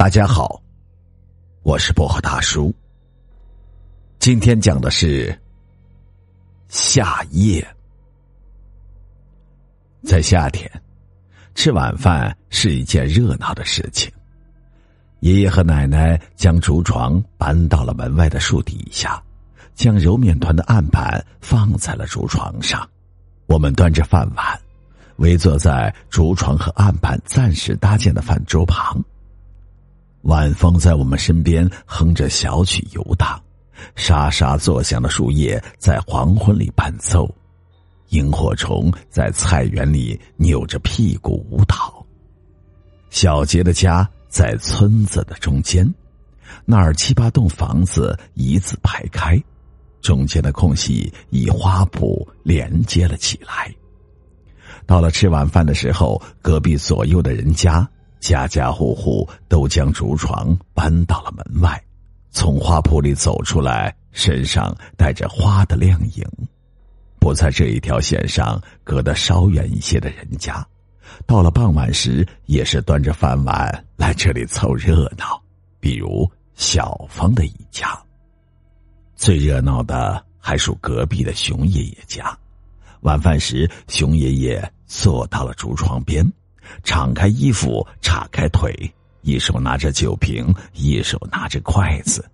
[0.00, 0.62] 大家好，
[1.62, 2.74] 我是薄荷大叔。
[4.18, 5.38] 今天讲的是
[6.70, 7.62] 夏夜。
[10.02, 10.66] 在夏天，
[11.54, 14.10] 吃晚饭是一件热闹的事情。
[15.18, 19.22] 爷爷和奶奶将竹床搬到了门外的树底下，
[19.74, 22.88] 将揉面团的案板放在了竹床上。
[23.44, 24.58] 我们端着饭碗，
[25.16, 28.98] 围坐在竹床和案板暂时搭建的饭桌旁。
[30.22, 33.40] 晚风在我们身边哼着小曲游荡，
[33.96, 37.34] 沙沙作响的树叶在黄昏里伴奏，
[38.10, 42.04] 萤火虫在菜园里扭着屁股舞蹈。
[43.08, 45.90] 小杰的家在村子的中间，
[46.66, 49.42] 那儿七八栋房子一字排开，
[50.02, 53.74] 中间的空隙以花圃连接了起来。
[54.86, 57.88] 到了吃晚饭的时候，隔壁左右的人家。
[58.20, 61.82] 家家户户都将竹床搬到了门外，
[62.30, 66.24] 从花圃里走出来，身上带着花的亮影。
[67.18, 70.64] 不在这一条线上隔得稍远一些的人家，
[71.26, 75.42] 到了傍晚时也是端着饭碗来这里凑热闹。
[75.80, 77.98] 比如小芳的一家，
[79.16, 82.36] 最热闹的还属隔壁的熊爷爷家。
[83.00, 86.22] 晚饭时，熊爷爷坐到了竹床边。
[86.82, 88.74] 敞开衣服，岔开腿，
[89.22, 92.24] 一手拿着酒瓶，一手拿着筷子。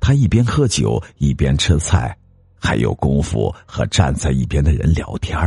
[0.00, 2.16] 他一边喝酒，一边吃菜，
[2.58, 5.38] 还有功夫和站在一边的人聊天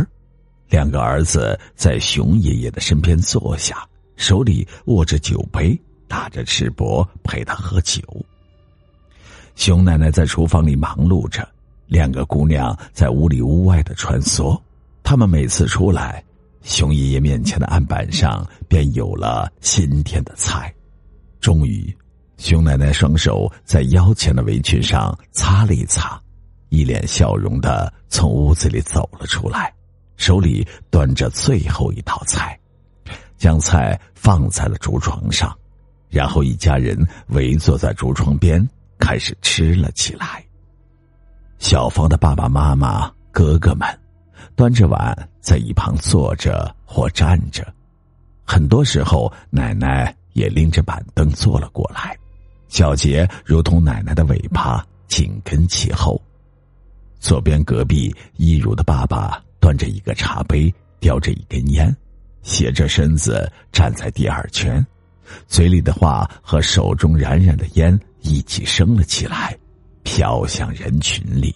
[0.70, 8.02] 两个儿子在熊爷爷的身边坐下，手里握着酒杯，打着赤膊陪他喝酒。
[9.56, 11.48] 熊奶奶在厨房里忙碌着，
[11.88, 14.60] 两个姑娘在屋里屋外的穿梭。
[15.02, 16.24] 他们每次出来。
[16.68, 20.72] 熊爷爷面前的案板上便有了新添的菜。
[21.40, 21.96] 终于，
[22.38, 26.22] 熊奶奶双手在腰前的围裙上擦了一擦，
[26.68, 29.74] 一脸笑容的从屋子里走了出来，
[30.18, 32.60] 手里端着最后一道菜，
[33.38, 35.58] 将菜放在了竹床上，
[36.10, 36.98] 然后一家人
[37.28, 38.68] 围坐在竹床边
[39.00, 40.44] 开始吃了起来。
[41.60, 43.88] 小芳的爸爸妈妈、哥哥们。
[44.58, 47.72] 端着碗在一旁坐着或站着，
[48.44, 52.18] 很多时候奶奶也拎着板凳坐了过来。
[52.68, 56.20] 小杰如同奶奶的尾巴紧跟其后。
[57.20, 61.96] 左边隔壁一如的爸爸端着一个茶杯，叼着一根烟，
[62.42, 64.84] 斜着身子站在第二圈，
[65.48, 69.56] 嘴里的话和手中冉冉的烟一起升了起来，
[70.02, 71.56] 飘向人群里。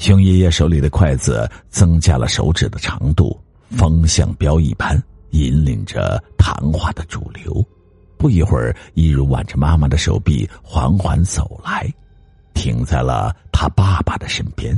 [0.00, 3.38] 熊爷爷手里的筷子增加了手指的长度，
[3.72, 5.00] 风向标一般
[5.32, 7.62] 引领着谈话的主流。
[8.16, 11.86] 不一会儿，一如挽着妈妈的手臂缓缓走来，
[12.54, 14.74] 停在了他爸爸的身边。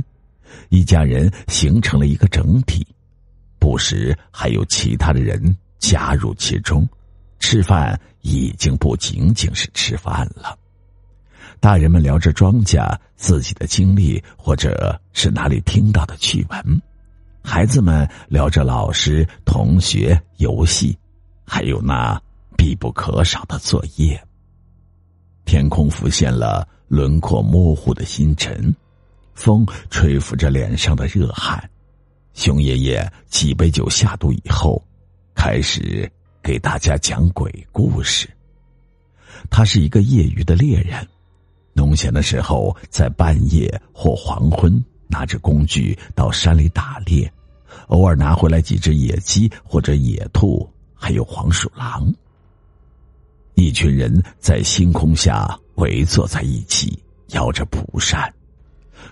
[0.67, 2.85] 一家人形成了一个整体，
[3.59, 6.85] 不时还有其他的人加入其中。
[7.39, 10.57] 吃饭已经不仅仅是吃饭了。
[11.63, 16.61] 大人们聊着庄稼、自己的经历，或者是哪里听到的趣闻；
[17.41, 20.93] 孩子们聊着老师、同学、游戏，
[21.45, 22.21] 还有那
[22.57, 24.21] 必不可少的作业。
[25.45, 28.75] 天空浮现了轮廓模糊的星辰，
[29.33, 31.63] 风吹拂着脸上的热汗。
[32.33, 34.83] 熊爷爷几杯酒下肚以后，
[35.33, 38.29] 开始给大家讲鬼故事。
[39.49, 41.07] 他是一个业余的猎人。
[41.73, 47.31] 农闲的时候，在半夜或黄昏，拿着工具到山里打猎，
[47.87, 52.13] 偶尔拿回来几只野鸡或者野兔，还有黄鼠狼。
[53.55, 56.97] 一群人在星空下围坐在一起，
[57.29, 58.33] 摇着蒲扇，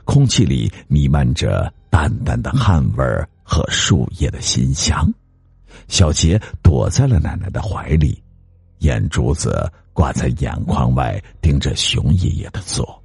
[0.04, 3.06] 空气里弥漫着淡淡的汗味
[3.44, 5.12] 和树叶的馨香。
[5.88, 8.22] 小杰躲在了奶奶的怀里，
[8.82, 9.72] 眼珠子。
[9.94, 13.04] 挂在眼眶外，盯着熊爷爷的座。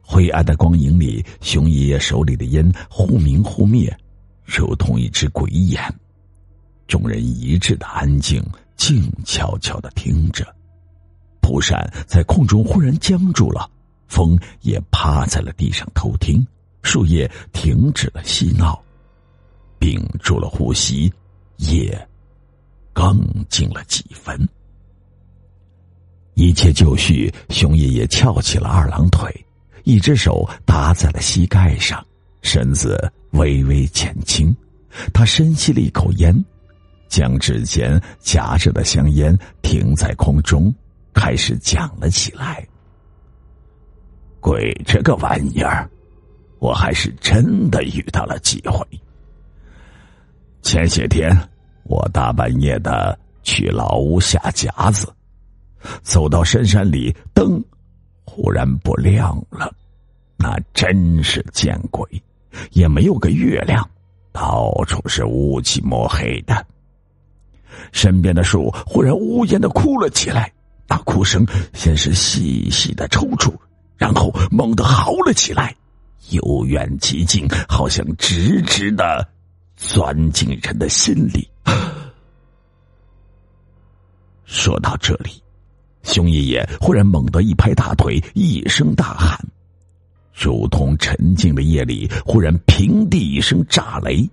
[0.00, 3.94] 灰暗的光影里，熊爷爷手里的烟忽明忽灭，
[4.44, 5.82] 如同一只鬼眼。
[6.86, 8.40] 众人一致的安静，
[8.76, 10.46] 静悄悄的听着。
[11.40, 13.68] 蒲扇在空中忽然僵住了，
[14.06, 16.46] 风也趴在了地上偷听，
[16.82, 18.80] 树叶停止了嬉闹，
[19.80, 21.12] 屏住了呼吸，
[21.56, 22.08] 夜
[22.92, 24.48] 更静了几分。
[26.36, 29.34] 一切就绪，熊爷爷翘起了二郎腿，
[29.84, 32.06] 一只手搭在了膝盖上，
[32.42, 34.54] 身子微微前倾。
[35.14, 36.44] 他深吸了一口烟，
[37.08, 40.72] 将指尖夹着的香烟停在空中，
[41.14, 42.62] 开始讲了起来。
[44.38, 45.88] 鬼这个玩意儿，
[46.58, 48.86] 我还是真的遇到了机会。
[50.60, 51.34] 前些天，
[51.84, 55.10] 我大半夜的去老屋下夹子，
[56.02, 57.62] 走到深山里，灯
[58.24, 59.72] 忽然不亮了，
[60.36, 62.06] 那真是见鬼！
[62.72, 63.88] 也没有个月亮，
[64.32, 66.66] 到处是乌漆抹黑的。
[67.92, 70.50] 身边的树忽然呜咽的哭了起来，
[70.88, 73.52] 那哭声先是细细的抽搐，
[73.96, 75.76] 然后猛地嚎了起来，
[76.30, 79.26] 由远及近，好像直直的
[79.76, 81.46] 钻进人的心里。
[84.44, 85.42] 说到这里，
[86.06, 89.36] 熊爷爷忽然猛地一拍大腿，一声大喊，
[90.32, 94.26] 如同沉静的夜里忽然平地一声炸雷。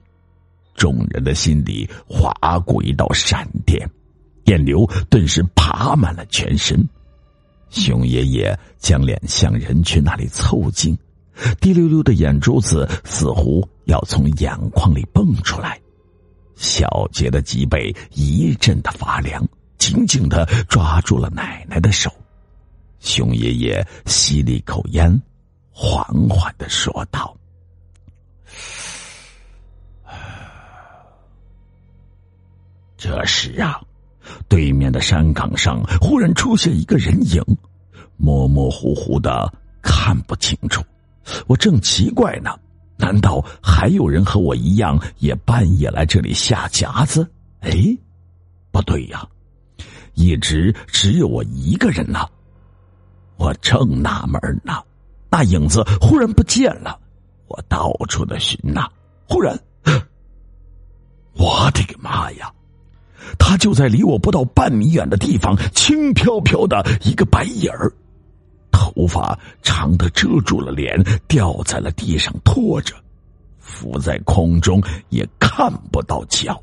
[0.76, 3.90] 众人的心里划过一道闪电，
[4.44, 6.88] 电流顿时爬满了全身。
[7.70, 10.96] 熊爷爷将脸向人群那里凑近，
[11.60, 15.80] 滴溜溜的眼珠子似乎要从眼眶里蹦出来。
[16.56, 19.44] 小杰的脊背一阵的发凉，
[19.84, 22.10] 紧紧的抓住了奶奶的手。
[23.02, 25.22] 熊爷爷吸了一口烟，
[25.74, 27.36] 缓缓的说道。
[32.96, 33.82] 这时啊，
[34.48, 37.44] 对面的山岗上忽然出现一个人影，
[38.16, 40.82] 模模糊糊的看不清楚。
[41.46, 42.58] 我正奇怪呢，
[42.96, 47.30] 难道还有人和我一样也半夜来这里下夹子？
[47.60, 47.72] 哎，
[48.72, 49.28] 不对呀，
[50.14, 52.28] 一直只有我一个人呢。
[53.38, 54.82] 我正纳闷呢，
[55.30, 57.00] 那影子忽然不见了。
[57.48, 58.88] 我到处的寻呐，
[59.28, 59.60] 忽然，
[61.34, 62.52] 我的个妈呀！
[63.40, 67.92] 他就在离我不到半米远的地方，轻飘飘的一个白影儿，
[68.72, 72.96] 头发长的遮住了脸，掉在了地上拖着，
[73.60, 76.62] 浮在空中也看不到脚。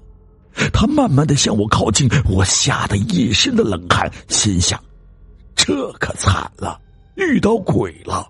[0.72, 4.82] 他慢慢的向我靠近，我吓得一身的冷汗，心想：
[5.54, 6.80] 这可惨了，
[7.16, 8.28] 遇到鬼了，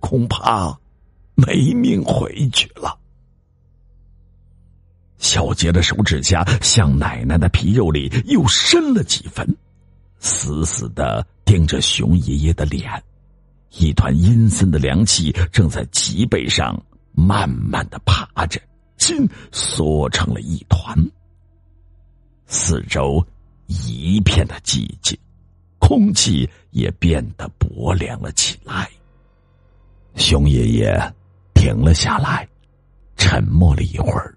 [0.00, 0.78] 恐怕
[1.34, 2.98] 没命回去了。
[5.18, 9.56] 小杰的手指甲向奶奶的皮肉里又深了几分，
[10.20, 13.02] 死死的盯着熊爷爷的脸，
[13.70, 16.80] 一团阴森的凉气正在脊背上
[17.12, 18.60] 慢慢的爬着，
[18.96, 20.96] 心缩成了一团。
[22.48, 23.24] 四周
[23.66, 25.16] 一片的寂静，
[25.78, 28.88] 空气也变得薄凉了起来。
[30.16, 30.98] 熊爷爷
[31.52, 32.48] 停了下来，
[33.16, 34.34] 沉默了一会儿。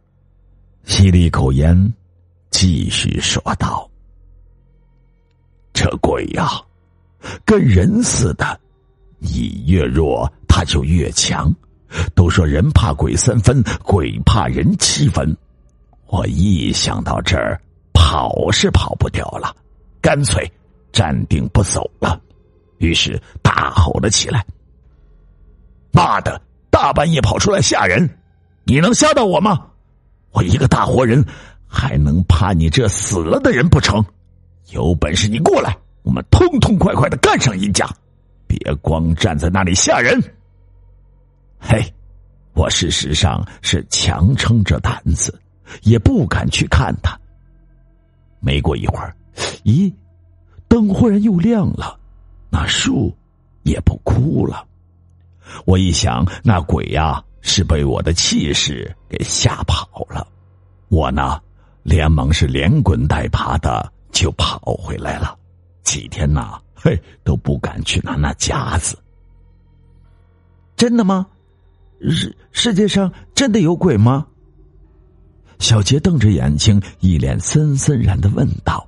[0.83, 1.93] 吸了一口烟，
[2.49, 3.89] 继续说道
[5.71, 6.61] ：“这鬼呀，
[7.45, 8.59] 跟人似的，
[9.19, 11.49] 你越弱，他就越强。
[12.13, 15.35] 都说人怕鬼三分，鬼怕人七分。
[16.07, 17.61] 我一想到这儿，
[17.93, 19.55] 跑是跑不掉了，
[20.01, 20.51] 干脆
[20.91, 22.19] 站定不走了。
[22.77, 24.45] 于是大吼了起来
[25.91, 28.09] ：‘妈的，大半夜跑出来吓人，
[28.63, 29.67] 你能吓到我吗？’”
[30.33, 31.23] 我一个大活人，
[31.67, 34.03] 还能怕你这死了的人不成？
[34.69, 37.89] 有本事你过来，我们痛痛快快的干上一架，
[38.47, 40.17] 别光站在那里吓人。
[41.59, 41.83] 嘿，
[42.53, 45.37] 我事实上是强撑着胆子，
[45.83, 47.19] 也不敢去看他。
[48.41, 49.15] 没过一会儿，
[49.63, 49.93] 咦，
[50.67, 51.97] 灯忽然又亮了，
[52.49, 53.15] 那树
[53.63, 54.67] 也不哭了。
[55.65, 57.23] 我一想，那鬼呀！
[57.43, 60.27] 是被我的气势给吓跑了，
[60.89, 61.41] 我呢，
[61.81, 65.35] 连忙是连滚带爬的就跑回来了。
[65.81, 68.95] 几天呐，嘿，都不敢去拿那夹子。
[70.75, 71.25] 真的吗？
[71.99, 74.27] 世世界上真的有鬼吗？
[75.61, 78.85] 小杰瞪着眼睛，一脸森森然的问道：“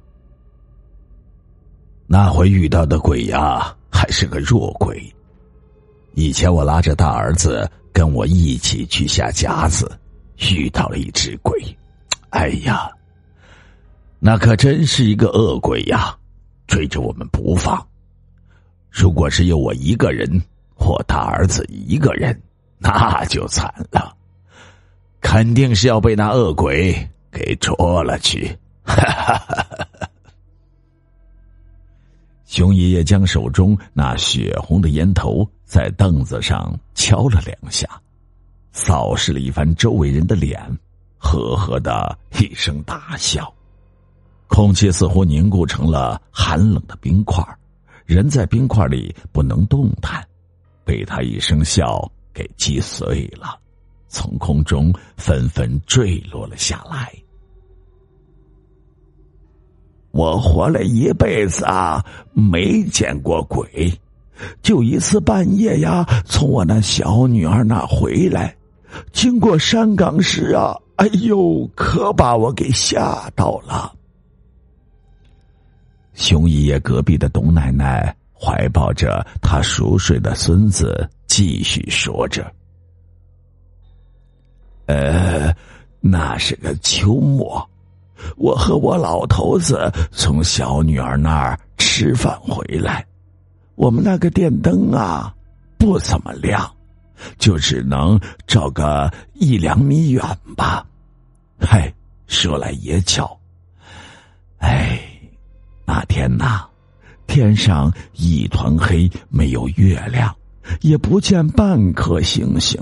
[2.06, 5.02] 那回遇到的鬼呀，还是个弱鬼。
[6.16, 10.00] 以前我拉着大儿子。”跟我一起去下夹子，
[10.52, 11.64] 遇到了一只鬼，
[12.32, 12.90] 哎呀，
[14.18, 16.18] 那可真是一个恶鬼呀，
[16.66, 17.88] 追着我们不放。
[18.90, 20.42] 如果只有我一个人，
[20.74, 22.36] 或大儿子一个人，
[22.80, 24.18] 那就惨了，
[25.24, 26.94] 肯定是要被那恶鬼
[27.32, 28.56] 给捉了去。
[28.84, 30.10] 哈哈哈哈哈！
[32.46, 37.88] 熊爷爷将手中那血红的烟头在凳子上敲了两下，
[38.74, 40.62] 扫视了一番周围人的脸，
[41.18, 43.52] 呵呵的一声大笑。
[44.48, 47.44] 空气似乎凝固成了寒冷的冰块，
[48.06, 50.24] 人在冰块里不能动弹，
[50.84, 53.58] 被他一声笑给击碎了，
[54.14, 57.12] 从空中纷纷坠落了下来。
[60.12, 63.92] 我活了一辈子啊，没见过鬼，
[64.62, 68.56] 就一次半夜呀，从我那小女儿那回来，
[69.12, 73.92] 经过山岗时啊，哎呦，可把我给吓到了。
[76.14, 82.54] 熊爷爷隔壁的董奶奶怀抱着他熟睡的孙子，继续说着
[84.86, 85.56] ：“呃，
[86.00, 87.68] 那是个秋末。”
[88.38, 93.06] 我和我老头子从小女儿那儿吃饭回来，
[93.76, 95.34] 我们那个电灯啊
[95.78, 96.74] 不怎么亮，
[97.38, 100.24] 就只能照个一两米远
[100.56, 100.86] 吧。
[101.60, 101.94] 嗨，
[102.28, 103.38] 说来也巧，
[104.60, 105.02] 哎，
[105.86, 106.66] 那天呐，
[107.28, 110.34] 天上一团黑，没有月亮，
[110.80, 112.82] 也不见半颗星星。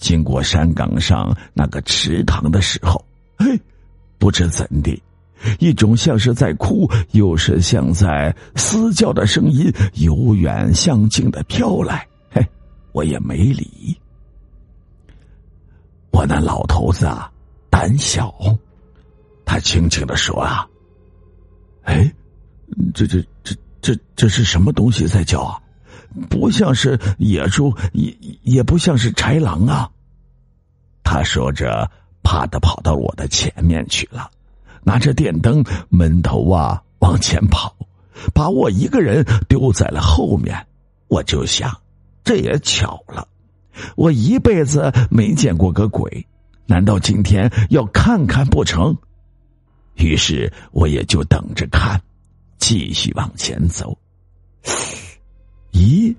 [0.00, 3.04] 经过山岗上那个池塘的时候，
[3.36, 3.60] 嘿。
[4.18, 5.02] 不知怎的，
[5.60, 12.06] 一种像是在哭，又是像在嘶叫的声音由远向近的飘来。
[12.28, 12.46] 嘿，
[12.92, 13.98] 我也没理。
[16.10, 17.32] 我那老头子啊，
[17.70, 18.30] 胆小，
[19.46, 20.68] 他轻轻的说：“啊，
[21.84, 22.12] 哎，
[22.92, 25.58] 这这这这这是什么东西在叫啊？
[26.28, 29.90] 不像是野猪，也也不像是豺狼啊。”
[31.04, 31.90] 他说着。
[32.22, 34.30] 怕的跑到我的前面去了，
[34.84, 37.74] 拿着电灯闷头啊往前跑，
[38.34, 40.66] 把我一个人丢在了后面。
[41.08, 41.74] 我就想，
[42.22, 43.26] 这也巧了，
[43.96, 46.26] 我一辈子没见过个鬼，
[46.66, 48.94] 难道今天要看看不成？
[49.94, 51.98] 于是我也就等着看，
[52.58, 53.96] 继续往前走。
[55.72, 56.14] 咦，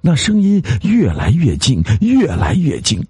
[0.00, 3.04] 那声音越来越近，越来越近。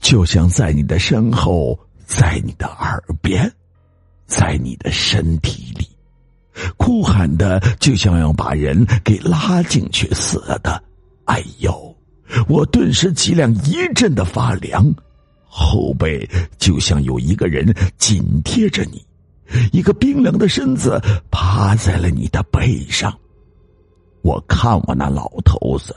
[0.00, 3.52] 就像在你的身后，在你的耳边，
[4.26, 5.88] 在你的身体里，
[6.76, 10.82] 哭喊的就像要把人给拉进去似的。
[11.24, 11.96] 哎呦！
[12.46, 14.94] 我顿时脊梁一阵的发凉，
[15.46, 16.28] 后背
[16.58, 19.02] 就像有一个人紧贴着你，
[19.72, 23.18] 一个冰凉的身子趴在了你的背上。
[24.28, 25.96] 我看我那老头子。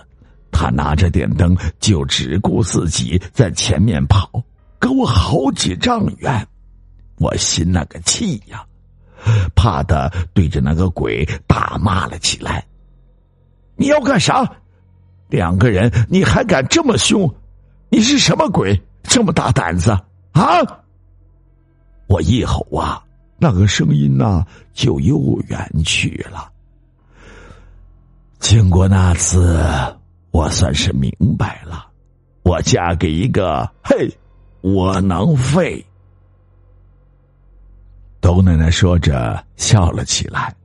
[0.54, 4.30] 他拿着电灯，就只顾自己在前面跑，
[4.80, 6.48] 隔我好几丈远。
[7.18, 8.64] 我心那个气呀，
[9.54, 12.66] 怕的对着那个鬼大骂了起来
[13.76, 14.50] ：“你要干啥？
[15.28, 17.30] 两个人你还敢这么凶？
[17.90, 18.82] 你是什么鬼？
[19.04, 19.92] 这么大胆子
[20.32, 20.60] 啊！”
[22.08, 23.04] 我一吼啊，
[23.38, 26.51] 那个声音呐就又远去了。
[28.42, 29.64] 经过那次。
[30.32, 31.88] 我算是明白了，
[32.44, 34.10] 我嫁给一个嘿
[34.62, 35.86] 窝囊废。
[38.22, 40.56] 董奶奶说着笑了起来，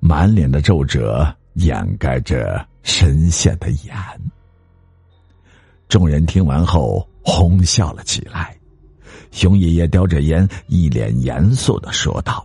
[0.00, 3.94] 满脸的皱褶掩盖着深陷的眼。
[5.88, 8.56] 众人听完后哄笑了起来。
[9.30, 12.44] 熊爷爷叼着烟，一脸严肃的说道：“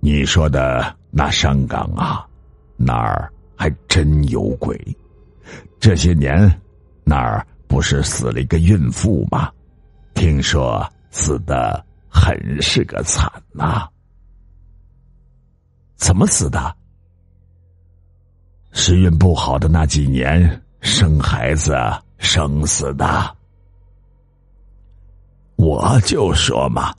[0.00, 2.26] 你说的那山岗啊，
[2.78, 3.30] 那儿……”
[3.60, 4.80] 还真有鬼！
[5.80, 6.48] 这些年，
[7.02, 9.50] 那儿不是死了一个孕妇吗？
[10.14, 13.84] 听说死的很是个惨呐。
[15.96, 16.72] 怎么死的？
[18.70, 21.74] 时运不好的那几年，生孩子
[22.18, 23.36] 生死的。
[25.56, 26.94] 我就说嘛，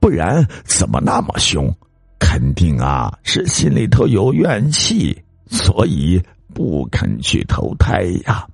[0.00, 1.70] 不然怎么那么凶？
[2.18, 5.22] 肯定啊，是心里头有怨气。
[5.50, 6.22] 所以
[6.52, 8.46] 不肯去投胎呀。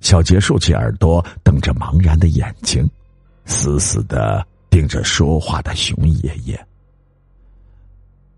[0.00, 2.88] 小杰竖起耳朵，瞪着茫然的眼睛，
[3.44, 6.66] 死死的盯着说话的熊爷爷。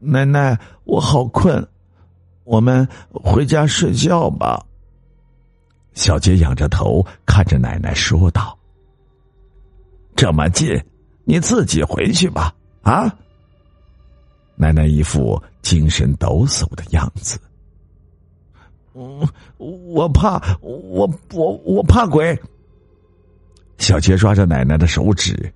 [0.00, 1.64] 奶奶，我好困，
[2.42, 4.60] 我们回家睡觉吧。
[5.94, 8.58] 小杰仰着头看着奶奶说道
[10.16, 10.84] ：“这么近，
[11.22, 13.16] 你自己回去吧。”啊。
[14.62, 17.36] 奶奶一副精神抖擞的样子。
[18.94, 19.28] 嗯，
[19.58, 22.40] 我怕，我我我怕鬼。
[23.78, 25.52] 小杰抓着奶奶的手指，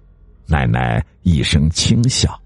[0.47, 2.37] 奶奶一声轻笑。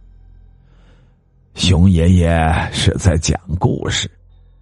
[1.55, 2.29] 熊爷爷
[2.73, 4.11] 是在讲故事，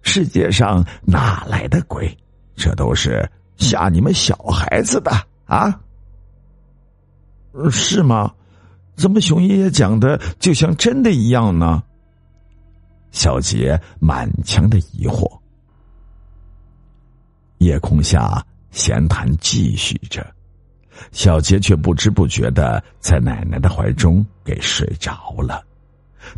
[0.01, 2.17] 世界上哪来的鬼？
[2.55, 5.11] 这都是吓你们小孩子的
[5.45, 5.77] 啊！
[7.69, 8.33] 是吗？
[8.95, 11.83] 怎么熊爷爷讲的就像真的一样呢？
[13.11, 15.29] 小杰满腔的疑惑。
[17.59, 20.25] 夜空下，闲谈继续着，
[21.11, 25.61] 小杰却不知不觉的在奶奶的怀中给睡着了。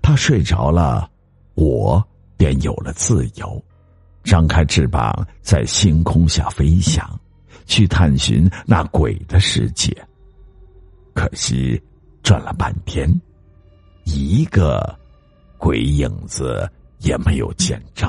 [0.01, 1.09] 他睡着了，
[1.55, 2.03] 我
[2.37, 3.63] 便有了自由，
[4.23, 7.19] 张开翅膀在星空下飞翔，
[7.65, 9.95] 去探寻那鬼的世界。
[11.13, 11.79] 可惜，
[12.23, 13.09] 转了半天，
[14.05, 14.97] 一个
[15.61, 16.67] 鬼影子
[17.01, 18.07] 也没有见着。